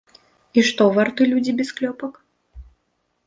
[0.59, 2.13] І што варты людзі без клёпак?